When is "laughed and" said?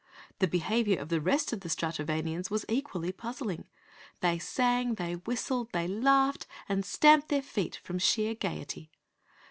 5.87-6.83